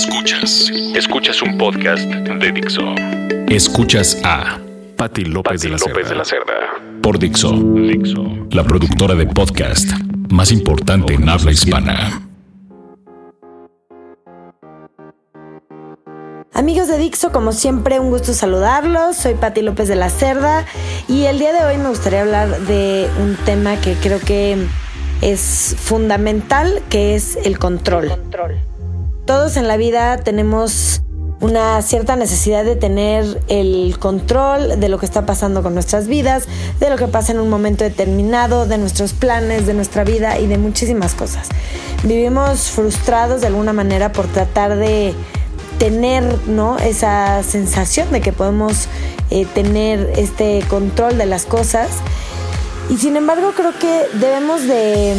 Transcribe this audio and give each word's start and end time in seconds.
Escuchas. 0.00 0.72
Escuchas 0.94 1.42
un 1.42 1.58
podcast 1.58 2.08
de 2.08 2.52
Dixo. 2.52 2.94
Escuchas 3.48 4.18
a 4.24 4.58
Patti 4.96 5.26
López, 5.26 5.60
de, 5.60 5.68
la 5.68 5.76
de 5.76 6.14
la 6.14 6.24
Cerda. 6.24 6.54
Por 7.02 7.18
Dixo. 7.18 7.52
Dixo. 7.52 8.24
La 8.50 8.64
productora 8.64 9.14
de 9.14 9.26
podcast 9.26 9.90
más 10.30 10.52
importante 10.52 11.12
en 11.12 11.28
habla 11.28 11.52
hispana. 11.52 12.26
Amigos 16.54 16.88
de 16.88 16.96
Dixo, 16.96 17.30
como 17.30 17.52
siempre, 17.52 18.00
un 18.00 18.08
gusto 18.08 18.32
saludarlos. 18.32 19.16
Soy 19.16 19.34
Patti 19.34 19.60
López 19.60 19.86
de 19.86 19.96
la 19.96 20.08
Cerda 20.08 20.64
y 21.08 21.24
el 21.24 21.38
día 21.38 21.52
de 21.52 21.62
hoy 21.62 21.76
me 21.76 21.90
gustaría 21.90 22.22
hablar 22.22 22.58
de 22.60 23.06
un 23.20 23.36
tema 23.44 23.78
que 23.82 23.92
creo 23.96 24.18
que 24.18 24.56
es 25.20 25.76
fundamental, 25.78 26.80
que 26.88 27.16
es 27.16 27.36
el 27.44 27.58
control. 27.58 28.14
Todos 29.30 29.56
en 29.56 29.68
la 29.68 29.76
vida 29.76 30.16
tenemos 30.16 31.02
una 31.38 31.80
cierta 31.82 32.16
necesidad 32.16 32.64
de 32.64 32.74
tener 32.74 33.40
el 33.46 33.96
control 34.00 34.80
de 34.80 34.88
lo 34.88 34.98
que 34.98 35.06
está 35.06 35.24
pasando 35.24 35.62
con 35.62 35.72
nuestras 35.72 36.08
vidas, 36.08 36.48
de 36.80 36.90
lo 36.90 36.96
que 36.96 37.06
pasa 37.06 37.30
en 37.30 37.38
un 37.38 37.48
momento 37.48 37.84
determinado, 37.84 38.66
de 38.66 38.76
nuestros 38.76 39.12
planes, 39.12 39.68
de 39.68 39.74
nuestra 39.74 40.02
vida 40.02 40.40
y 40.40 40.48
de 40.48 40.58
muchísimas 40.58 41.14
cosas. 41.14 41.46
Vivimos 42.02 42.72
frustrados 42.72 43.40
de 43.40 43.46
alguna 43.46 43.72
manera 43.72 44.10
por 44.10 44.26
tratar 44.26 44.74
de 44.74 45.14
tener 45.78 46.24
¿no? 46.48 46.78
esa 46.78 47.44
sensación 47.44 48.10
de 48.10 48.20
que 48.20 48.32
podemos 48.32 48.88
eh, 49.30 49.46
tener 49.54 50.12
este 50.16 50.64
control 50.68 51.18
de 51.18 51.26
las 51.26 51.46
cosas 51.46 51.90
y 52.90 52.98
sin 52.98 53.16
embargo 53.16 53.52
creo 53.56 53.72
que 53.78 54.06
debemos 54.14 54.62
de, 54.66 55.14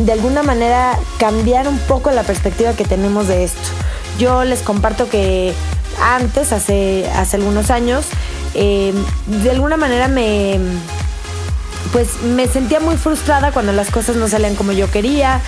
mm, 0.00 0.04
de 0.06 0.12
alguna 0.12 0.42
manera 0.42 0.98
cambiar 1.18 1.68
un 1.68 1.78
poco 1.80 2.10
la 2.10 2.22
perspectiva 2.22 2.72
que 2.72 2.84
tenemos 2.84 3.28
de 3.28 3.44
esto. 3.44 3.68
Yo 4.18 4.44
les 4.44 4.62
comparto 4.62 5.08
que 5.08 5.52
antes, 6.02 6.52
hace, 6.52 7.08
hace 7.14 7.36
algunos 7.36 7.70
años, 7.70 8.06
eh, 8.54 8.94
de 9.26 9.50
alguna 9.50 9.76
manera 9.76 10.08
me 10.08 10.58
pues 11.92 12.22
me 12.22 12.48
sentía 12.48 12.80
muy 12.80 12.96
frustrada 12.96 13.52
cuando 13.52 13.72
las 13.72 13.90
cosas 13.90 14.16
no 14.16 14.28
salían 14.28 14.54
como 14.54 14.72
yo 14.72 14.90
quería. 14.90 15.40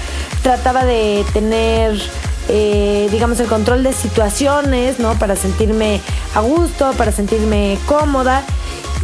Trataba 0.42 0.84
de 0.84 1.24
tener, 1.32 2.00
eh, 2.48 3.08
digamos, 3.10 3.40
el 3.40 3.48
control 3.48 3.82
de 3.82 3.92
situaciones, 3.92 4.98
¿no? 4.98 5.18
Para 5.18 5.36
sentirme 5.36 6.00
a 6.34 6.40
gusto, 6.40 6.92
para 6.92 7.12
sentirme 7.12 7.78
cómoda. 7.86 8.44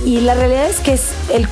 Y 0.04 0.20
la 0.20 0.34
realidad 0.34 0.66
es 0.66 0.80
que 0.80 0.92
es 0.92 1.08
el 1.32 1.48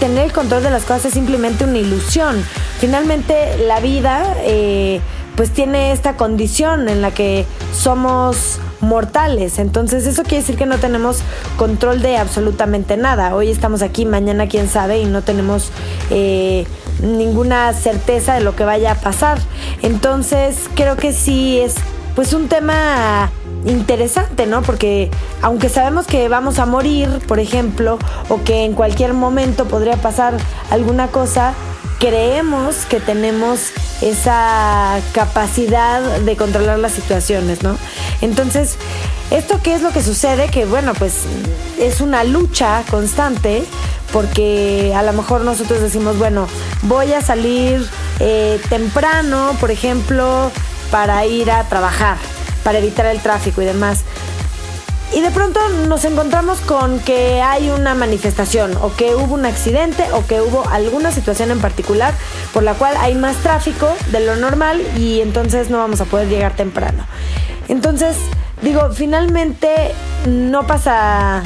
tener 0.00 0.26
el 0.26 0.32
control 0.32 0.62
de 0.62 0.70
las 0.70 0.82
cosas 0.84 1.06
es 1.06 1.14
simplemente 1.14 1.64
una 1.64 1.78
ilusión. 1.78 2.42
Finalmente 2.78 3.58
la 3.66 3.80
vida 3.80 4.36
eh, 4.40 5.00
pues 5.36 5.50
tiene 5.50 5.92
esta 5.92 6.16
condición 6.16 6.88
en 6.88 7.02
la 7.02 7.12
que 7.12 7.46
somos 7.72 8.58
mortales. 8.80 9.58
Entonces 9.58 10.06
eso 10.06 10.22
quiere 10.22 10.38
decir 10.38 10.56
que 10.56 10.66
no 10.66 10.78
tenemos 10.78 11.20
control 11.56 12.02
de 12.02 12.16
absolutamente 12.16 12.96
nada. 12.96 13.34
Hoy 13.34 13.50
estamos 13.50 13.82
aquí, 13.82 14.04
mañana 14.04 14.48
quién 14.48 14.68
sabe 14.68 14.98
y 14.98 15.04
no 15.04 15.22
tenemos 15.22 15.70
eh, 16.10 16.66
ninguna 17.02 17.72
certeza 17.72 18.34
de 18.34 18.40
lo 18.40 18.56
que 18.56 18.64
vaya 18.64 18.92
a 18.92 18.94
pasar. 18.96 19.38
Entonces 19.82 20.68
creo 20.74 20.96
que 20.96 21.12
sí 21.12 21.60
es 21.60 21.74
pues 22.14 22.32
un 22.32 22.48
tema 22.48 23.30
interesante, 23.66 24.46
¿no? 24.46 24.62
Porque 24.62 25.10
aunque 25.42 25.68
sabemos 25.68 26.06
que 26.06 26.28
vamos 26.28 26.58
a 26.58 26.66
morir, 26.66 27.08
por 27.26 27.40
ejemplo, 27.40 27.98
o 28.28 28.42
que 28.42 28.64
en 28.64 28.74
cualquier 28.74 29.14
momento 29.14 29.66
podría 29.66 29.96
pasar 29.96 30.36
alguna 30.70 31.08
cosa, 31.08 31.54
creemos 31.98 32.86
que 32.88 33.00
tenemos 33.00 33.70
esa 34.00 35.00
capacidad 35.12 36.00
de 36.20 36.36
controlar 36.36 36.78
las 36.78 36.92
situaciones, 36.92 37.62
¿no? 37.62 37.76
Entonces, 38.20 38.76
¿esto 39.30 39.60
qué 39.62 39.74
es 39.74 39.82
lo 39.82 39.90
que 39.90 40.02
sucede? 40.02 40.48
Que 40.48 40.64
bueno, 40.64 40.92
pues 40.94 41.24
es 41.78 42.00
una 42.00 42.24
lucha 42.24 42.82
constante 42.90 43.64
porque 44.12 44.94
a 44.96 45.02
lo 45.02 45.12
mejor 45.12 45.42
nosotros 45.42 45.80
decimos, 45.80 46.16
bueno, 46.18 46.46
voy 46.82 47.12
a 47.12 47.20
salir 47.20 47.86
eh, 48.20 48.60
temprano, 48.68 49.54
por 49.60 49.70
ejemplo, 49.70 50.50
para 50.90 51.26
ir 51.26 51.50
a 51.50 51.64
trabajar 51.64 52.16
para 52.64 52.78
evitar 52.78 53.06
el 53.06 53.20
tráfico 53.20 53.62
y 53.62 53.64
demás. 53.64 54.04
Y 55.14 55.22
de 55.22 55.30
pronto 55.30 55.58
nos 55.86 56.04
encontramos 56.04 56.60
con 56.60 57.00
que 57.00 57.40
hay 57.40 57.70
una 57.70 57.94
manifestación 57.94 58.76
o 58.82 58.94
que 58.94 59.14
hubo 59.14 59.34
un 59.34 59.46
accidente 59.46 60.04
o 60.12 60.26
que 60.26 60.42
hubo 60.42 60.68
alguna 60.68 61.12
situación 61.12 61.50
en 61.50 61.60
particular 61.60 62.12
por 62.52 62.62
la 62.62 62.74
cual 62.74 62.94
hay 62.98 63.14
más 63.14 63.36
tráfico 63.36 63.88
de 64.12 64.20
lo 64.20 64.36
normal 64.36 64.82
y 64.96 65.20
entonces 65.22 65.70
no 65.70 65.78
vamos 65.78 66.02
a 66.02 66.04
poder 66.04 66.28
llegar 66.28 66.56
temprano. 66.56 67.06
Entonces, 67.68 68.18
digo, 68.60 68.90
finalmente 68.92 69.94
no 70.26 70.66
pasa 70.66 71.42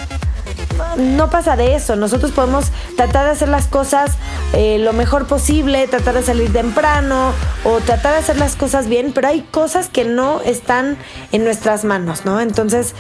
no 0.97 1.31
pasa 1.31 1.57
de 1.57 1.75
eso. 1.75 1.97
Nosotros 1.97 2.33
podemos 2.33 2.67
tratar 2.97 3.27
de 3.27 3.33
hacer 3.33 3.49
las 3.49 3.67
cosas 3.67 4.13
eh, 4.53 4.79
lo 4.79 4.93
mejor 4.93 5.27
posible, 5.27 5.87
tratar 5.89 6.15
de 6.15 6.23
salir 6.23 6.53
temprano 6.53 7.33
o 7.65 7.81
tratar 7.81 8.13
de 8.13 8.19
hacer 8.19 8.37
las 8.39 8.55
cosas 8.55 8.87
bien, 8.87 9.13
pero 9.15 9.29
hay 9.29 9.43
cosas 9.43 9.89
que 9.89 10.05
no 10.05 10.41
están 10.43 10.99
en 11.33 11.45
nuestras 11.45 11.85
manos, 11.85 12.25
¿no? 12.25 12.41
Entonces, 12.41 12.95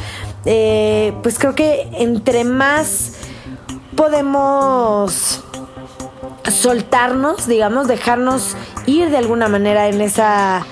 eh, 0.46 1.12
pues 1.22 1.38
creo 1.38 1.54
que 1.54 1.88
entre 1.92 2.44
más 2.44 3.12
podemos 3.96 5.44
soltarnos, 6.50 7.46
digamos, 7.46 7.86
dejarnos 7.86 8.56
ir 8.86 9.10
de 9.10 9.18
alguna 9.18 9.48
manera 9.48 9.88
en 9.88 10.00
esa 10.00 10.64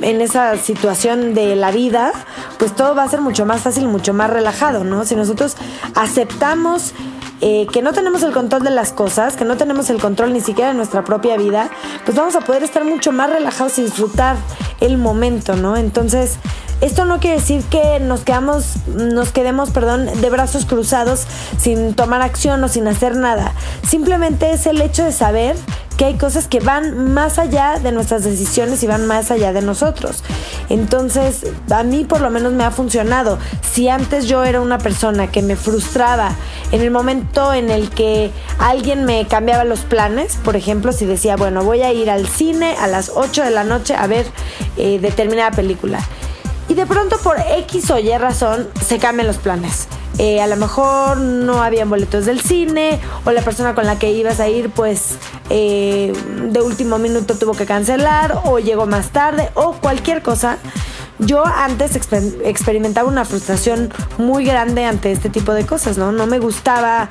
en 0.00 0.20
esa 0.20 0.56
situación 0.56 1.34
de 1.34 1.56
la 1.56 1.72
vida, 1.72 2.12
pues 2.58 2.74
todo 2.74 2.94
va 2.94 3.02
a 3.02 3.08
ser 3.08 3.20
mucho 3.20 3.46
más 3.46 3.62
fácil, 3.62 3.88
mucho 3.88 4.14
más 4.14 4.30
relajado, 4.30 4.84
¿no? 4.84 5.04
Si 5.04 5.16
nosotros 5.16 5.56
aceptamos 5.94 6.94
eh, 7.40 7.66
que 7.72 7.82
no 7.82 7.92
tenemos 7.92 8.22
el 8.22 8.32
control 8.32 8.62
de 8.64 8.70
las 8.70 8.92
cosas, 8.92 9.36
que 9.36 9.44
no 9.44 9.56
tenemos 9.56 9.90
el 9.90 10.00
control 10.00 10.32
ni 10.32 10.40
siquiera 10.40 10.70
de 10.70 10.74
nuestra 10.74 11.04
propia 11.04 11.36
vida, 11.36 11.70
pues 12.04 12.16
vamos 12.16 12.34
a 12.36 12.40
poder 12.40 12.62
estar 12.62 12.84
mucho 12.84 13.12
más 13.12 13.30
relajados 13.30 13.78
y 13.78 13.82
disfrutar 13.82 14.36
el 14.80 14.98
momento, 14.98 15.56
¿no? 15.56 15.76
Entonces, 15.76 16.38
esto 16.80 17.04
no 17.04 17.18
quiere 17.18 17.38
decir 17.38 17.62
que 17.64 17.98
nos 18.00 18.20
quedamos, 18.20 18.76
nos 18.86 19.32
quedemos, 19.32 19.70
perdón, 19.70 20.06
de 20.20 20.30
brazos 20.30 20.64
cruzados 20.64 21.26
sin 21.58 21.94
tomar 21.94 22.22
acción 22.22 22.62
o 22.62 22.68
sin 22.68 22.86
hacer 22.86 23.16
nada. 23.16 23.52
Simplemente 23.86 24.52
es 24.52 24.66
el 24.66 24.80
hecho 24.80 25.04
de 25.04 25.12
saber 25.12 25.56
que 25.96 26.04
hay 26.04 26.14
cosas 26.14 26.46
que 26.46 26.60
van 26.60 27.12
más 27.12 27.40
allá 27.40 27.80
de 27.80 27.90
nuestras 27.90 28.22
decisiones 28.22 28.84
y 28.84 28.86
van 28.86 29.08
más 29.08 29.32
allá 29.32 29.52
de 29.52 29.62
nosotros. 29.62 30.22
Entonces, 30.68 31.44
a 31.68 31.82
mí 31.82 32.04
por 32.04 32.20
lo 32.20 32.30
menos 32.30 32.52
me 32.52 32.62
ha 32.62 32.70
funcionado. 32.70 33.40
Si 33.68 33.88
antes 33.88 34.28
yo 34.28 34.44
era 34.44 34.60
una 34.60 34.78
persona 34.78 35.28
que 35.28 35.42
me 35.42 35.56
frustraba 35.56 36.36
en 36.70 36.82
el 36.82 36.92
momento 36.92 37.52
en 37.52 37.70
el 37.70 37.90
que 37.90 38.30
alguien 38.60 39.04
me 39.04 39.26
cambiaba 39.26 39.64
los 39.64 39.80
planes, 39.80 40.36
por 40.44 40.54
ejemplo, 40.54 40.92
si 40.92 41.04
decía, 41.04 41.34
bueno, 41.34 41.64
voy 41.64 41.82
a 41.82 41.92
ir 41.92 42.10
al 42.10 42.28
cine 42.28 42.76
a 42.80 42.86
las 42.86 43.10
8 43.12 43.42
de 43.42 43.50
la 43.50 43.64
noche 43.64 43.96
a 43.96 44.06
ver 44.06 44.26
eh, 44.76 45.00
determinada 45.00 45.50
película. 45.50 45.98
Y 46.68 46.74
de 46.74 46.86
pronto 46.86 47.16
por 47.18 47.36
X 47.40 47.90
o 47.90 47.98
Y 47.98 48.16
razón 48.18 48.68
se 48.84 48.98
cambian 48.98 49.26
los 49.26 49.38
planes. 49.38 49.88
Eh, 50.18 50.40
a 50.40 50.48
lo 50.48 50.56
mejor 50.56 51.18
no 51.18 51.62
habían 51.62 51.88
boletos 51.88 52.26
del 52.26 52.40
cine 52.40 52.98
o 53.24 53.30
la 53.30 53.40
persona 53.40 53.74
con 53.74 53.86
la 53.86 54.00
que 54.00 54.10
ibas 54.10 54.40
a 54.40 54.48
ir 54.48 54.68
pues 54.70 55.16
eh, 55.48 56.12
de 56.50 56.60
último 56.60 56.98
minuto 56.98 57.36
tuvo 57.36 57.52
que 57.52 57.66
cancelar 57.66 58.40
o 58.44 58.58
llegó 58.58 58.86
más 58.86 59.10
tarde 59.10 59.50
o 59.54 59.72
cualquier 59.74 60.22
cosa. 60.22 60.58
Yo 61.18 61.44
antes 61.44 61.96
experimentaba 62.44 63.08
una 63.08 63.24
frustración 63.24 63.92
muy 64.18 64.44
grande 64.44 64.84
ante 64.84 65.10
este 65.10 65.30
tipo 65.30 65.52
de 65.52 65.66
cosas, 65.66 65.98
¿no? 65.98 66.12
No 66.12 66.26
me 66.26 66.38
gustaba, 66.38 67.08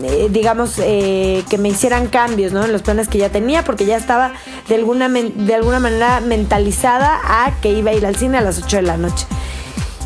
eh, 0.00 0.28
digamos, 0.30 0.76
que 0.76 1.58
me 1.58 1.68
hicieran 1.68 2.06
cambios, 2.06 2.52
¿no? 2.52 2.64
En 2.64 2.72
los 2.72 2.82
planes 2.82 3.08
que 3.08 3.18
ya 3.18 3.30
tenía, 3.30 3.64
porque 3.64 3.84
ya 3.84 3.96
estaba 3.96 4.32
de 4.68 4.76
alguna, 4.76 5.08
de 5.08 5.54
alguna 5.54 5.80
manera 5.80 6.20
mentalizada 6.20 7.18
a 7.24 7.52
que 7.60 7.72
iba 7.72 7.90
a 7.90 7.94
ir 7.94 8.06
al 8.06 8.14
cine 8.14 8.38
a 8.38 8.42
las 8.42 8.62
8 8.62 8.76
de 8.76 8.82
la 8.82 8.96
noche. 8.96 9.26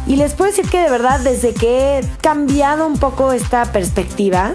Y 0.06 0.16
les 0.16 0.34
puedo 0.34 0.50
decir 0.50 0.68
que 0.68 0.80
de 0.80 0.90
verdad 0.90 1.20
desde 1.20 1.54
que 1.54 1.98
he 1.98 2.08
cambiado 2.20 2.86
un 2.86 2.98
poco 2.98 3.32
esta 3.32 3.70
perspectiva, 3.70 4.52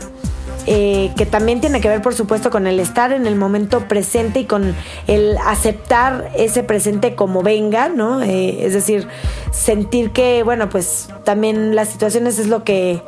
eh, 0.70 1.14
que 1.16 1.26
también 1.26 1.62
tiene 1.62 1.80
que 1.80 1.88
ver 1.88 2.02
por 2.02 2.14
supuesto 2.14 2.50
con 2.50 2.68
el 2.68 2.82
estar 2.82 3.14
en 3.14 3.26
el 3.26 3.38
momento 3.38 3.88
presente 3.88 4.42
y 4.42 4.46
con 4.46 4.76
el 5.08 5.38
aceptar 5.46 6.30
ese 6.36 6.62
presente 6.62 7.16
como 7.16 7.42
venga, 7.42 7.88
¿no? 7.88 8.22
Eh, 8.22 8.66
es 8.66 8.74
decir, 8.74 9.08
sentir 9.52 10.12
que, 10.12 10.44
bueno, 10.44 10.68
pues 10.68 11.08
también 11.24 11.74
las 11.74 11.88
situaciones 11.88 12.38
es 12.38 12.48
lo 12.48 12.64
que... 12.64 13.02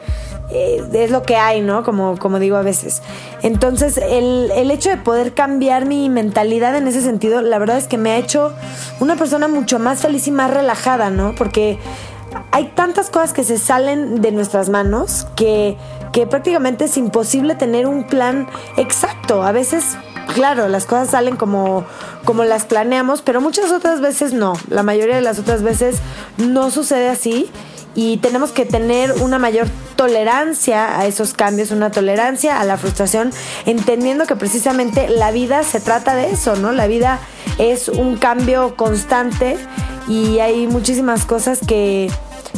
Eh, 0.51 0.83
es 0.93 1.11
lo 1.11 1.21
que 1.21 1.35
hay, 1.35 1.61
¿no? 1.61 1.83
Como, 1.83 2.17
como 2.17 2.39
digo 2.39 2.57
a 2.57 2.63
veces. 2.63 3.03
Entonces, 3.43 3.97
el, 3.97 4.49
el 4.55 4.71
hecho 4.71 4.89
de 4.89 4.97
poder 4.97 5.35
cambiar 5.35 5.85
mi 5.85 6.09
mentalidad 6.09 6.75
en 6.75 6.87
ese 6.87 7.01
sentido, 7.01 7.43
la 7.43 7.59
verdad 7.59 7.77
es 7.77 7.87
que 7.87 7.99
me 7.99 8.09
ha 8.09 8.17
hecho 8.17 8.51
una 8.99 9.15
persona 9.15 9.47
mucho 9.47 9.77
más 9.77 10.01
feliz 10.01 10.27
y 10.27 10.31
más 10.31 10.49
relajada, 10.49 11.11
¿no? 11.11 11.35
Porque 11.35 11.77
hay 12.51 12.71
tantas 12.75 13.09
cosas 13.09 13.33
que 13.33 13.43
se 13.43 13.57
salen 13.57 14.21
de 14.21 14.31
nuestras 14.31 14.69
manos 14.69 15.27
que, 15.35 15.77
prácticamente 16.29 16.85
es 16.85 16.97
imposible 16.97 17.55
tener 17.55 17.87
un 17.87 18.05
plan 18.05 18.47
exacto. 18.75 19.41
A 19.43 19.53
veces 19.53 19.97
claro, 20.33 20.67
las 20.67 20.85
cosas 20.85 21.11
salen 21.11 21.37
como, 21.37 21.85
como 22.25 22.43
las 22.43 22.65
planeamos, 22.65 23.21
pero 23.21 23.39
muchas 23.39 23.71
otras 23.71 24.01
veces 24.01 24.33
no. 24.33 24.53
La 24.69 24.83
mayoría 24.83 25.15
de 25.15 25.21
las 25.21 25.39
otras 25.39 25.63
veces 25.63 25.97
no 26.37 26.71
sucede 26.71 27.09
así 27.09 27.49
y 27.95 28.17
tenemos 28.17 28.51
que 28.51 28.65
tener 28.65 29.13
una 29.13 29.39
mayor 29.39 29.67
tolerancia 29.95 30.99
a 30.99 31.05
esos 31.05 31.33
cambios, 31.33 31.71
una 31.71 31.91
tolerancia 31.91 32.59
a 32.59 32.65
la 32.65 32.77
frustración, 32.77 33.31
entendiendo 33.65 34.25
que 34.25 34.35
precisamente 34.35 35.09
la 35.09 35.31
vida 35.31 35.63
se 35.63 35.79
trata 35.79 36.15
de 36.15 36.31
eso, 36.31 36.55
¿no? 36.55 36.71
La 36.71 36.87
vida 36.87 37.19
es 37.57 37.89
un 37.89 38.17
cambio 38.17 38.75
constante 38.75 39.57
y 40.09 40.39
hay 40.39 40.67
muchísimas 40.67 41.25
cosas 41.25 41.59
que, 41.65 42.11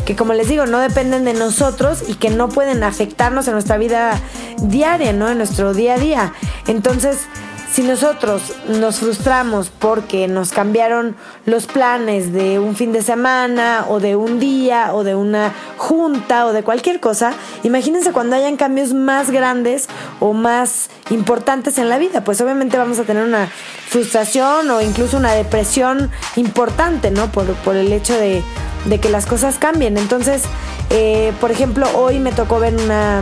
que 0.05 0.15
como 0.15 0.33
les 0.33 0.47
digo, 0.47 0.65
no 0.65 0.79
dependen 0.79 1.25
de 1.25 1.33
nosotros 1.33 2.03
y 2.07 2.15
que 2.15 2.29
no 2.29 2.49
pueden 2.49 2.81
afectarnos 2.83 3.47
en 3.47 3.53
nuestra 3.53 3.77
vida 3.77 4.19
diaria, 4.61 5.11
¿no? 5.11 5.29
En 5.29 5.37
nuestro 5.37 5.73
día 5.73 5.95
a 5.95 5.99
día. 5.99 6.33
Entonces, 6.67 7.27
si 7.71 7.83
nosotros 7.83 8.41
nos 8.67 8.99
frustramos 8.99 9.69
porque 9.69 10.27
nos 10.27 10.51
cambiaron 10.51 11.15
los 11.45 11.67
planes 11.67 12.33
de 12.33 12.59
un 12.59 12.75
fin 12.75 12.91
de 12.91 13.01
semana 13.01 13.85
o 13.87 14.01
de 14.01 14.17
un 14.17 14.39
día 14.39 14.93
o 14.93 15.05
de 15.05 15.15
una 15.15 15.53
junta 15.77 16.45
o 16.45 16.53
de 16.53 16.63
cualquier 16.63 16.99
cosa, 16.99 17.33
imagínense 17.63 18.11
cuando 18.11 18.35
hayan 18.35 18.57
cambios 18.57 18.93
más 18.93 19.31
grandes 19.31 19.87
o 20.19 20.33
más 20.33 20.89
importantes 21.11 21.77
en 21.77 21.89
la 21.89 21.97
vida, 21.97 22.25
pues 22.25 22.41
obviamente 22.41 22.77
vamos 22.77 22.99
a 22.99 23.03
tener 23.03 23.23
una 23.23 23.47
frustración 23.87 24.69
o 24.69 24.81
incluso 24.81 25.15
una 25.15 25.31
depresión 25.31 26.11
importante, 26.35 27.09
¿no? 27.09 27.31
Por, 27.31 27.75
el 27.75 27.93
hecho 27.93 28.17
de, 28.17 28.43
que 28.99 29.09
las 29.09 29.25
cosas 29.25 29.57
cambien. 29.57 29.97
Entonces, 29.97 30.43
eh, 30.89 31.31
por 31.39 31.51
ejemplo, 31.51 31.87
hoy 31.95 32.19
me 32.19 32.33
tocó 32.33 32.59
ver 32.59 32.75
una, 32.75 33.21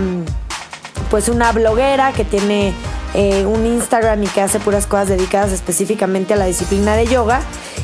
pues 1.11 1.29
una 1.29 1.51
bloguera 1.51 2.13
que 2.13 2.25
tiene 2.25 2.73
eh, 3.13 3.45
un 3.45 3.65
Instagram 3.65 4.23
y 4.23 4.27
que 4.27 4.41
hace 4.41 4.59
puras 4.59 4.85
cosas 4.85 5.09
dedicadas 5.09 5.51
específicamente 5.51 6.33
a 6.33 6.37
la 6.37 6.45
disciplina 6.45 6.95
de 6.95 7.07
yoga 7.07 7.41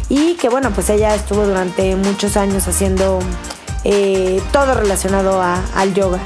y 0.09 0.35
que 0.35 0.49
bueno, 0.49 0.71
pues 0.71 0.89
ella 0.89 1.15
estuvo 1.15 1.45
durante 1.45 1.95
muchos 1.95 2.37
años 2.37 2.67
haciendo 2.67 3.19
eh, 3.83 4.41
todo 4.51 4.73
relacionado 4.73 5.41
al 5.41 5.93
yoga. 5.93 6.19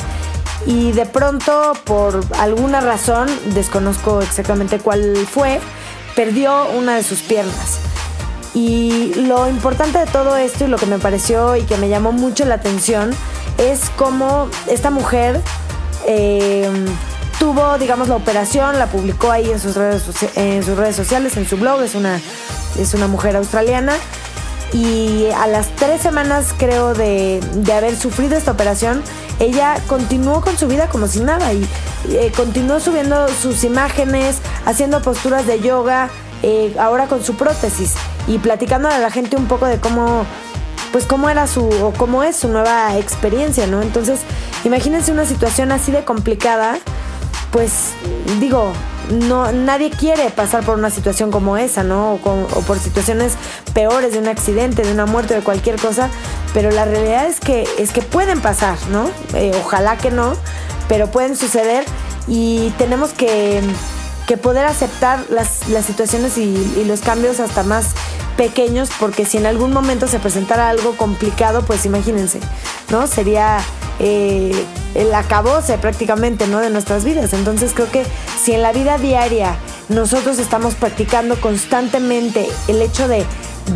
Y 0.66 0.92
de 0.92 1.06
pronto, 1.06 1.74
por 1.86 2.22
alguna 2.38 2.82
razón, 2.82 3.30
desconozco 3.54 4.22
exactamente 4.22 4.80
cuál 4.80 5.16
fue, 5.30 5.60
perdió 6.16 6.70
una 6.72 6.96
de 6.96 7.04
sus 7.04 7.22
piernas. 7.22 7.80
Y 8.54 9.14
lo 9.16 9.48
importante 9.48 10.00
de 10.00 10.06
todo 10.08 10.36
esto 10.36 10.66
y 10.66 10.68
lo 10.68 10.78
que 10.78 10.86
me 10.86 11.00
pareció 11.00 11.56
y 11.56 11.62
que 11.64 11.78
me 11.78 11.88
llamó 11.88 12.12
mucho 12.12 12.46
la 12.46 12.56
atención 12.56 13.12
es 13.58 13.90
cómo 13.96 14.50
esta 14.68 14.90
mujer 14.90 15.42
eh, 16.06 16.70
tuvo, 17.40 17.78
digamos, 17.78 18.10
la 18.10 18.16
operación, 18.16 18.78
la 18.78 18.88
publicó 18.88 19.32
ahí 19.32 19.50
en 19.50 19.60
sus 19.60 19.76
redes, 19.76 20.04
en 20.36 20.64
sus 20.64 20.78
redes 20.78 20.96
sociales, 20.96 21.38
en 21.38 21.48
su 21.48 21.58
blog, 21.58 21.82
es 21.82 21.96
una, 21.96 22.20
es 22.78 22.94
una 22.94 23.08
mujer 23.08 23.36
australiana. 23.36 23.94
Y 24.74 25.26
a 25.36 25.48
las 25.48 25.68
tres 25.76 26.02
semanas, 26.02 26.54
creo, 26.56 26.94
de, 26.94 27.42
haber 27.76 27.96
sufrido 27.96 28.38
esta 28.38 28.52
operación, 28.52 29.02
ella 29.40 29.82
continuó 29.88 30.42
con 30.42 30.58
su 30.58 30.68
vida 30.68 30.90
como 30.90 31.08
si 31.08 31.22
nada 31.22 31.54
y 31.54 31.68
eh, 32.10 32.32
continuó 32.36 32.80
subiendo 32.80 33.28
sus 33.30 33.64
imágenes, 33.64 34.38
haciendo 34.66 35.02
posturas 35.02 35.48
de 35.48 35.60
yoga, 35.60 36.10
eh, 36.44 36.76
ahora 36.78 37.08
con 37.08 37.24
su 37.24 37.36
prótesis 37.36 37.96
y 38.28 38.38
platicando 38.38 38.90
a 38.90 39.00
la 39.00 39.10
gente 39.10 39.36
un 39.38 39.48
poco 39.48 39.66
de 39.66 39.80
cómo 39.80 40.26
pues 40.92 41.06
cómo 41.06 41.30
era 41.30 41.46
su 41.48 41.68
o 41.84 41.94
cómo 41.96 42.24
es 42.24 42.36
su 42.36 42.48
nueva 42.48 42.98
experiencia, 42.98 43.68
¿no? 43.68 43.82
Entonces, 43.82 44.22
imagínense 44.64 45.12
una 45.12 45.26
situación 45.26 45.72
así 45.72 45.92
de 45.92 46.04
complicada 46.04 46.80
pues 47.52 47.94
digo, 48.40 48.74
no, 49.10 49.52
nadie 49.52 49.90
quiere 49.90 50.30
pasar 50.30 50.64
por 50.64 50.78
una 50.78 50.90
situación 50.90 51.32
como 51.32 51.58
esa, 51.58 51.84
¿no? 51.84 52.14
O, 52.14 52.20
por 52.68 52.80
situaciones 52.80 53.34
peores 53.74 54.14
de 54.14 54.20
un 54.20 54.28
accidente, 54.28 54.84
de 54.84 54.92
una 54.92 55.06
muerte, 55.06 55.34
de 55.34 55.42
cualquier 55.42 55.78
cosa. 55.78 56.10
Pero 56.54 56.72
la 56.72 56.86
realidad 56.86 57.26
es 57.26 57.40
que, 57.40 57.68
es 57.78 57.92
que 57.92 58.02
pueden 58.02 58.42
pasar, 58.42 58.78
¿no? 58.92 59.10
Eh, 59.34 59.52
ojalá 59.64 59.98
que 59.98 60.12
no, 60.12 60.34
pero 60.88 61.10
pueden 61.12 61.36
suceder 61.36 61.86
y 62.28 62.70
tenemos 62.78 63.12
que, 63.12 63.62
poder 64.44 64.66
aceptar 64.66 65.26
las, 65.32 65.62
situaciones 65.84 66.38
y, 66.38 66.54
y, 66.78 66.86
los 66.86 67.02
cambios 67.02 67.40
hasta 67.40 67.64
más 67.64 67.88
pequeños, 68.38 68.90
porque 69.00 69.26
si 69.26 69.38
en 69.38 69.48
algún 69.48 69.74
momento 69.74 70.08
se 70.08 70.20
presentara 70.20 70.70
algo 70.70 70.96
complicado, 70.96 71.64
pues 71.64 71.84
imagínense, 71.86 72.40
¿no? 72.92 73.08
Sería 73.08 73.58
eh, 74.00 74.66
el 74.96 75.14
acabose 75.14 75.78
prácticamente 75.78 76.48
¿no? 76.48 76.60
de 76.60 76.70
nuestras 76.70 77.04
vidas. 77.04 77.34
Entonces 77.34 77.74
creo 77.74 77.92
que 77.92 78.06
si 78.42 78.54
en 78.54 78.62
la 78.62 78.72
vida 78.72 78.98
diaria 78.98 79.56
nosotros 79.90 80.40
estamos 80.40 80.76
practicando 80.76 81.40
constantemente 81.40 82.48
el 82.68 82.82
hecho 82.82 83.08
de, 83.08 83.26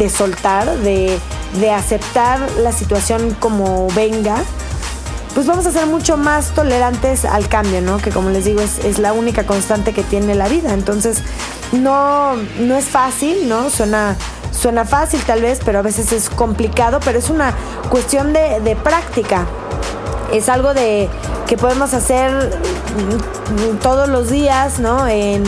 soltar, 0.10 0.78
de, 0.78 1.20
aceptar 1.72 2.40
la 2.60 2.72
situación 2.72 3.36
como 3.40 3.88
venga, 3.96 4.38
pues 5.34 5.48
vamos 5.48 5.66
a 5.66 5.72
ser 5.72 5.88
mucho 5.88 6.16
más 6.16 6.54
tolerantes 6.54 7.26
al 7.26 7.48
cambio, 7.48 7.82
¿no? 7.82 7.98
Que 7.98 8.12
como 8.12 8.30
les 8.30 8.46
digo, 8.46 8.62
es, 8.62 9.00
la 9.00 9.14
única 9.14 9.48
constante 9.48 9.92
que 9.92 10.04
tiene 10.04 10.36
la 10.36 10.48
vida. 10.48 10.74
Entonces, 10.74 11.24
no, 11.72 12.36
no 12.60 12.76
es 12.76 12.86
fácil, 12.86 13.50
¿no? 13.50 13.72
Suena, 13.72 14.16
suena 14.52 14.86
fácil 14.86 15.22
tal 15.22 15.42
vez, 15.42 15.60
pero 15.66 15.80
a 15.80 15.82
veces 15.82 16.12
es 16.12 16.30
complicado, 16.30 17.00
pero 17.04 17.18
es 17.18 17.32
una 17.32 17.56
cuestión 17.90 18.34
de, 18.34 18.60
de 18.60 18.76
práctica 18.76 19.48
es 20.34 20.50
algo 20.50 20.74
de 20.74 21.08
que 21.48 21.58
podemos 21.58 21.94
hacer 21.94 22.52
todos 23.82 24.10
los 24.10 24.30
días, 24.30 24.80
¿no? 24.80 25.08
En, 25.08 25.44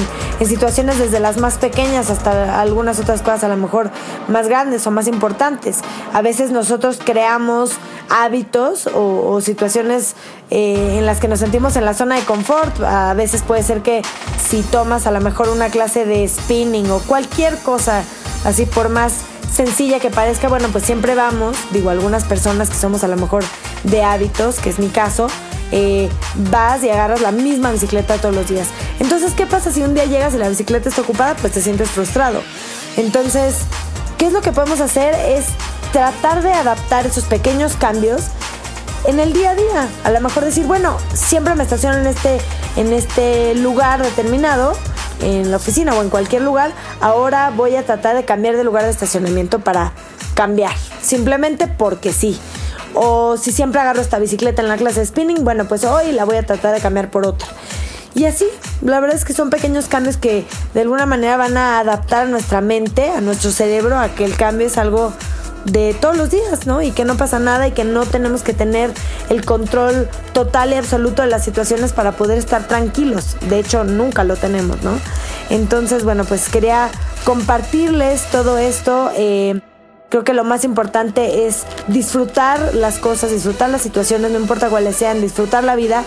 situaciones 0.46 1.00
desde 1.00 1.22
las 1.22 1.38
más 1.38 1.58
pequeñas 1.58 2.10
hasta 2.10 2.60
algunas 2.60 3.00
otras 3.00 3.22
cosas 3.22 3.46
a 3.46 3.48
lo 3.48 3.56
mejor 3.56 3.90
más 4.28 4.50
grandes 4.50 4.86
o 4.86 4.92
más 4.92 5.08
importantes. 5.08 5.80
A 6.14 6.22
veces 6.22 6.52
nosotros 6.52 7.00
creamos 7.04 7.72
hábitos 8.10 8.88
o, 8.94 9.40
situaciones 9.40 10.14
eh, 10.52 10.98
en 11.00 11.06
las 11.06 11.22
que 11.22 11.30
nos 11.30 11.40
sentimos 11.40 11.78
en 11.78 11.86
la 11.86 11.94
zona 11.94 12.16
de 12.16 12.22
confort. 12.24 12.80
A 12.82 13.14
veces 13.14 13.44
puede 13.44 13.64
ser 13.64 13.82
que 13.82 14.02
si 14.46 14.62
tomas 14.62 15.08
a 15.08 15.12
lo 15.12 15.22
mejor 15.22 15.48
una 15.48 15.70
clase 15.70 16.06
de 16.06 16.28
spinning 16.28 16.92
o 16.92 17.00
cualquier 17.00 17.58
cosa 17.60 18.04
así 18.44 18.66
por 18.66 18.90
más 18.90 19.22
sencilla 19.52 20.00
que 20.00 20.10
parezca, 20.10 20.50
bueno, 20.50 20.68
pues 20.72 20.84
siempre 20.84 21.16
vamos, 21.16 21.56
digo, 21.72 21.90
algunas 21.90 22.26
personas 22.26 22.70
que 22.70 22.76
somos 22.76 23.06
a 23.06 23.08
lo 23.08 23.16
mejor 23.16 23.44
de 23.86 24.04
hábitos, 24.04 24.60
que 24.60 24.70
es 24.70 24.80
mi 24.80 24.90
caso, 24.90 25.28
eh, 25.72 26.10
vas 26.52 26.84
y 26.84 26.90
agarras 26.90 27.22
la 27.22 27.32
misma 27.32 27.72
bicicleta 27.72 28.18
todos 28.18 28.36
los 28.36 28.48
días. 28.48 28.68
Entonces, 29.00 29.34
¿qué 29.34 29.46
pasa 29.46 29.72
si 29.72 29.82
un 29.82 29.94
día 29.94 30.06
llegas 30.06 30.34
y 30.34 30.38
la 30.38 30.50
bicicleta 30.50 30.90
está 30.90 31.02
ocupada? 31.02 31.36
Pues 31.36 31.54
te 31.54 31.62
sientes 31.62 31.90
frustrado. 31.90 32.42
Entonces, 32.98 33.56
¿qué 34.18 34.28
es 34.28 34.34
lo 34.34 34.42
que 34.42 34.52
podemos 34.52 34.80
hacer? 34.80 35.14
Es 35.14 35.46
tratar 35.92 36.44
de 36.44 36.52
adaptar 36.52 37.06
esos 37.06 37.26
pequeños 37.26 37.76
cambios 37.76 38.24
en 39.08 39.20
el 39.20 39.34
día 39.34 39.52
a 39.52 39.56
día. 39.56 39.88
A 40.04 40.12
lo 40.12 40.22
mejor 40.22 40.46
decir, 40.46 40.66
bueno, 40.66 40.98
siempre 41.14 41.56
me 41.56 41.64
estaciono 41.64 41.98
en 41.98 42.08
este, 42.08 42.40
en 42.76 42.94
este 42.94 43.56
lugar 43.56 44.04
determinado, 44.04 44.74
en 45.22 45.52
la 45.52 45.58
oficina 45.58 45.94
o 45.94 46.02
en 46.02 46.10
cualquier 46.10 46.42
lugar. 46.42 46.72
Ahora 47.02 47.52
voy 47.56 47.76
a 47.76 47.86
tratar 47.86 48.16
de 48.16 48.26
cambiar 48.26 48.56
de 48.56 48.64
lugar 48.64 48.84
de 48.84 48.92
estacionamiento 48.92 49.60
para 49.60 49.94
cambiar. 50.36 50.74
Simplemente 51.02 51.68
porque 51.68 52.14
sí. 52.14 52.40
O 52.96 53.38
si 53.38 53.52
siempre 53.52 53.82
agarro 53.82 54.02
esta 54.02 54.20
bicicleta 54.20 54.62
en 54.62 54.70
la 54.70 54.78
clase 54.78 55.02
de 55.02 55.06
spinning, 55.06 55.44
bueno, 55.44 55.66
pues 55.68 55.84
hoy 55.84 56.12
la 56.12 56.26
voy 56.26 56.38
a 56.38 56.46
tratar 56.46 56.74
de 56.74 56.82
cambiar 56.82 57.12
por 57.12 57.26
otra. 57.26 57.48
Y 58.16 58.26
así, 58.26 58.46
la 58.82 59.02
verdad 59.02 59.18
es 59.18 59.26
que 59.26 59.34
son 59.34 59.50
pequeños 59.50 59.88
cambios 59.88 60.16
que 60.16 60.46
de 60.74 60.82
alguna 60.82 61.06
manera 61.06 61.36
van 61.36 61.58
a 61.58 61.80
adaptar 61.80 62.24
a 62.24 62.30
nuestra 62.30 62.62
mente, 62.62 63.10
a 63.10 63.20
nuestro 63.20 63.52
cerebro, 63.52 64.00
a 64.00 64.08
que 64.10 64.24
el 64.24 64.38
cambio 64.38 64.68
es 64.68 64.78
algo 64.78 65.12
de 65.66 65.94
todos 66.00 66.16
los 66.16 66.30
días, 66.30 66.66
¿no? 66.66 66.82
Y 66.82 66.92
que 66.92 67.04
no 67.04 67.18
pasa 67.18 67.40
nada 67.40 67.68
y 67.68 67.72
que 67.72 67.84
no 67.84 68.06
tenemos 68.06 68.44
que 68.44 68.54
tener 68.54 68.92
el 69.30 69.44
control 69.44 70.08
total 70.32 70.72
y 70.72 70.76
absoluto 70.76 71.24
de 71.24 71.28
las 71.28 71.44
situaciones 71.44 71.92
para 71.92 72.14
poder 72.14 72.38
estar 72.38 72.68
tranquilos. 72.68 73.36
De 73.50 73.60
hecho, 73.60 73.84
nunca 73.84 74.24
lo 74.24 74.38
tenemos, 74.38 74.82
¿no? 74.84 74.92
Entonces, 75.50 76.04
bueno, 76.06 76.24
pues 76.24 76.48
quería 76.50 76.90
compartirles 77.26 78.24
todo 78.32 78.58
esto. 78.58 79.12
Eh, 79.18 79.60
Creo 80.10 80.24
que 80.24 80.34
lo 80.34 80.44
más 80.44 80.64
importante 80.64 81.48
es 81.48 81.64
disfrutar 81.88 82.76
las 82.76 83.00
cosas, 83.00 83.32
disfrutar 83.32 83.70
las 83.70 83.82
situaciones, 83.82 84.32
no 84.32 84.40
importa 84.40 84.70
cuáles 84.70 84.96
sean, 84.96 85.20
disfrutar 85.20 85.64
la 85.64 85.76
vida 85.76 86.04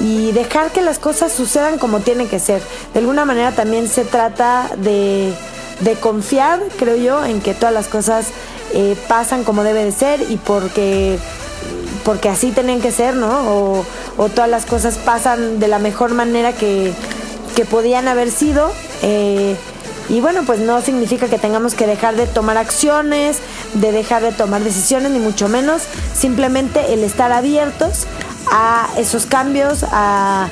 y 0.00 0.32
dejar 0.32 0.70
que 0.72 0.80
las 0.80 0.98
cosas 0.98 1.32
sucedan 1.32 1.78
como 1.78 2.00
tienen 2.00 2.28
que 2.28 2.40
ser. 2.40 2.62
De 2.94 3.00
alguna 3.00 3.24
manera 3.24 3.52
también 3.52 3.88
se 3.88 4.04
trata 4.04 4.70
de, 4.78 5.34
confiar, 6.00 6.60
creo 6.78 6.96
yo, 6.96 7.24
en 7.24 7.40
que 7.42 7.52
todas 7.52 7.74
las 7.74 7.88
cosas 7.88 8.28
eh, 8.72 8.96
pasan 9.08 9.44
como 9.44 9.62
debe 9.62 9.84
de 9.84 9.92
ser 9.92 10.22
y 10.30 10.36
porque 10.36 11.18
porque 12.04 12.28
así 12.28 12.50
tienen 12.50 12.80
que 12.82 12.92
ser, 12.92 13.14
¿no? 13.14 13.84
O, 14.18 14.28
todas 14.28 14.48
las 14.48 14.66
cosas 14.66 14.98
pasan 14.98 15.58
de 15.58 15.68
la 15.68 15.78
mejor 15.78 16.12
manera 16.12 16.52
que, 16.52 16.92
que 17.56 17.64
podían 17.64 18.08
haber 18.08 18.30
sido. 18.30 18.70
Eh, 19.02 19.56
y 20.08 20.20
bueno, 20.20 20.42
pues 20.44 20.60
no 20.60 20.80
significa 20.80 21.28
que 21.28 21.38
tengamos 21.38 21.74
que 21.74 21.86
dejar 21.86 22.16
de 22.16 22.26
tomar 22.26 22.58
acciones, 22.58 23.38
de 23.74 23.92
dejar 23.92 24.22
de 24.22 24.32
tomar 24.32 24.62
decisiones, 24.62 25.10
ni 25.10 25.18
mucho 25.18 25.48
menos. 25.48 25.82
Simplemente 26.14 26.92
el 26.92 27.04
estar 27.04 27.32
abiertos 27.32 28.06
a 28.50 28.88
esos 28.96 29.26
cambios, 29.26 29.84
a, 29.90 30.48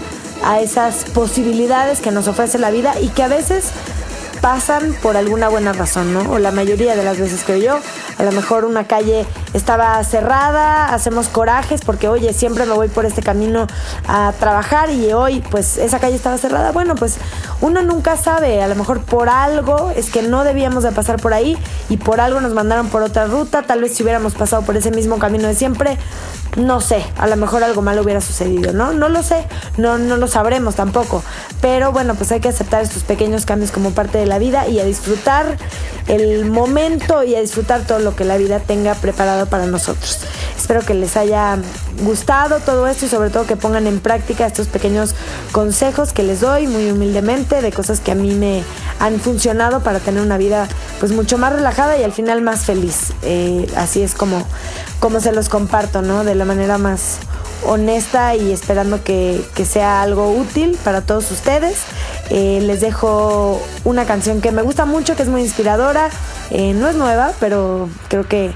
esas 0.61 1.05
posibilidades 1.05 2.01
que 2.01 2.11
nos 2.11 2.27
ofrece 2.27 2.59
la 2.59 2.73
vida 2.73 3.01
y 3.01 3.11
que 3.11 3.23
a 3.23 3.29
veces 3.29 3.67
pasan 4.41 4.93
por 5.01 5.17
alguna 5.17 5.49
buena 5.49 5.73
razón, 5.73 6.13
¿no? 6.13 6.33
O 6.33 6.41
la 6.41 6.51
mayoría 6.51 6.97
de 6.97 7.05
las 7.05 7.19
veces 7.19 7.45
creo 7.47 7.59
yo. 7.59 7.79
A 8.19 8.25
lo 8.25 8.33
mejor 8.33 8.65
una 8.65 8.89
calle 8.89 9.25
estaba 9.55 10.03
cerrada, 10.05 10.95
hacemos 10.95 11.29
corajes 11.29 11.83
porque, 11.85 12.09
oye, 12.09 12.33
siempre 12.33 12.67
me 12.67 12.75
voy 12.75 12.89
por 12.89 13.07
este 13.07 13.23
camino 13.23 13.67
a 14.09 14.33
trabajar 14.39 14.91
y 14.91 15.13
hoy 15.13 15.43
pues 15.51 15.77
esa 15.77 15.99
calle 15.99 16.17
estaba 16.17 16.39
cerrada. 16.39 16.73
Bueno, 16.73 16.95
pues 16.95 17.17
uno 17.61 17.83
nunca 17.83 18.17
sabe, 18.17 18.63
a 18.63 18.69
lo 18.69 18.75
mejor 18.75 19.03
por 19.03 19.29
algo 19.29 19.93
es 19.95 20.11
que 20.11 20.23
no 20.23 20.45
debíamos 20.45 20.83
de 20.83 20.93
pasar 20.93 21.21
por 21.21 21.35
ahí 21.35 21.59
y 21.89 21.97
por 21.97 22.21
algo 22.21 22.41
nos 22.41 22.53
mandaron 22.55 22.89
por 22.89 23.03
otra 23.03 23.27
ruta, 23.27 23.63
tal 23.63 23.81
vez 23.81 23.95
si 23.95 24.03
hubiéramos 24.03 24.35
pasado 24.35 24.63
por 24.63 24.77
ese 24.77 24.91
mismo 24.91 25.19
camino 25.19 25.49
de 25.49 25.55
siempre, 25.55 25.99
no 26.57 26.81
sé, 26.81 27.05
a 27.17 27.27
lo 27.27 27.37
mejor 27.37 27.65
algo 27.65 27.83
malo 27.83 28.03
hubiera 28.03 28.21
sucedido, 28.21 28.73
¿no? 28.73 28.93
No 28.93 29.09
lo 29.09 29.23
sé, 29.23 29.47
no, 29.77 29.99
no 29.99 30.17
lo 30.17 30.27
sabremos 30.27 30.75
tampoco. 30.75 31.23
Pero 31.61 31.93
bueno, 31.93 32.15
pues 32.15 32.31
hay 32.33 32.41
que 32.41 32.49
aceptar 32.49 32.83
estos 32.83 33.05
pequeños 33.05 33.47
cambios 33.47 33.71
como 33.71 33.93
parte 33.93 34.19
de 34.19 34.27
la 34.27 34.39
vida 34.39 34.69
y 34.69 34.81
a 34.81 34.85
disfrutar 34.85 35.57
el 36.09 36.45
momento 36.47 37.23
y 37.23 37.35
a 37.35 37.41
disfrutar 37.41 37.83
todo 37.87 38.01
lo 38.01 38.15
que 38.17 38.25
la 38.25 38.37
vida 38.37 38.61
tenga 38.61 38.95
preparado 38.95 39.42
para 39.47 39.67
nosotros. 39.67 40.21
Espero 40.57 40.81
que 40.81 40.95
les 40.95 41.17
haya 41.17 41.59
gustado 42.03 42.61
todo 42.61 42.87
esto 42.87 43.07
y 43.07 43.09
sobre 43.09 43.31
todo 43.31 43.47
que 43.47 43.57
pongan 43.57 43.87
en 43.87 44.01
práctica 44.01 44.47
estos 44.47 44.69
pequeños 44.69 45.15
consejos 45.51 46.13
que 46.13 46.23
les 46.23 46.41
doy 46.41 46.67
muy 46.67 46.91
humildemente 46.91 47.61
de 47.61 47.73
cosas 47.73 48.01
que 48.01 48.13
a 48.13 48.15
mí 48.15 48.35
me 48.35 48.63
han 48.99 49.21
funcionado 49.21 49.81
para 49.81 49.99
tener 49.99 50.23
una 50.23 50.39
vida 50.39 50.69
pues 51.01 51.13
mucho 51.13 51.39
más 51.39 51.53
relajada 51.53 51.97
y 51.99 52.05
al 52.05 52.13
final 52.13 52.43
más 52.43 52.61
feliz. 52.61 53.13
Eh, 53.23 53.71
así 53.77 54.03
es 54.03 54.15
como, 54.15 54.47
como 55.01 55.21
se 55.21 55.33
los 55.33 55.49
comparto, 55.49 56.03
¿no? 56.03 56.25
De 56.25 56.35
la 56.35 56.45
manera 56.45 56.79
más 56.79 57.19
honesta 57.65 58.35
y 58.35 58.53
esperando 58.53 59.03
que, 59.03 59.45
sea 59.65 60.03
algo 60.03 60.33
útil 60.33 60.79
para 60.85 61.03
todos 61.03 61.31
ustedes. 61.31 61.79
Eh, 62.31 62.61
les 62.63 62.81
dejo 62.81 63.61
una 63.85 64.05
canción 64.05 64.41
que 64.41 64.53
me 64.53 64.63
gusta 64.63 64.85
mucho, 64.85 65.17
que 65.17 65.23
es 65.23 65.29
muy 65.29 65.43
inspiradora. 65.43 66.09
Eh, 66.51 66.75
no 66.75 66.89
es 66.89 66.97
nueva, 66.97 67.33
pero 67.41 67.89
creo 68.09 68.27
que 68.27 68.53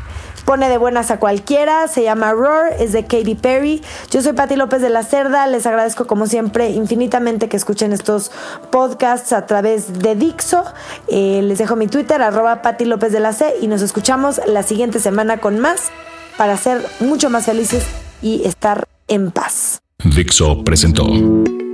pone 0.46 0.70
de 0.70 0.78
buenas 0.78 1.10
a 1.10 1.18
cualquiera. 1.18 1.88
Se 1.88 2.02
llama 2.02 2.32
Roar, 2.32 2.72
es 2.78 2.92
de 2.92 3.02
Katy 3.02 3.34
Perry. 3.34 3.82
Yo 4.10 4.22
soy 4.22 4.32
Patti 4.32 4.56
López 4.56 4.80
de 4.80 4.88
la 4.88 5.02
Cerda. 5.02 5.46
Les 5.46 5.66
agradezco 5.66 6.06
como 6.06 6.26
siempre 6.26 6.70
infinitamente 6.70 7.50
que 7.50 7.58
escuchen 7.58 7.92
estos 7.92 8.30
podcasts 8.70 9.34
a 9.34 9.44
través 9.44 9.98
de 9.98 10.14
Dixo. 10.14 10.64
Eh, 11.08 11.42
les 11.42 11.58
dejo 11.58 11.76
mi 11.76 11.88
Twitter, 11.88 12.22
arroba 12.22 12.62
Patti 12.62 12.86
López 12.86 13.12
de 13.12 13.20
la 13.20 13.34
C 13.34 13.56
y 13.60 13.66
nos 13.66 13.82
escuchamos 13.82 14.40
la 14.46 14.62
siguiente 14.62 15.00
semana 15.00 15.38
con 15.38 15.58
más 15.58 15.90
para 16.38 16.56
ser 16.56 16.80
mucho 17.00 17.28
más 17.28 17.44
felices 17.44 17.86
y 18.22 18.46
estar 18.46 18.86
en 19.08 19.32
paz. 19.32 19.80
Dixo 20.04 20.62
presentó 20.62 21.04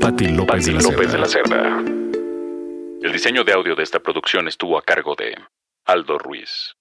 Patti 0.01 0.29
López, 0.29 0.67
López 0.69 1.13
de 1.13 1.19
la 1.19 1.29
Cerda. 1.29 1.79
El 3.03 3.13
diseño 3.13 3.45
de 3.45 3.53
audio 3.53 3.75
de 3.75 3.83
esta 3.83 4.01
producción 4.01 4.49
estuvo 4.49 4.79
a 4.79 4.83
cargo 4.83 5.15
de 5.15 5.35
Aldo 5.85 6.19
Ruiz. 6.19 6.75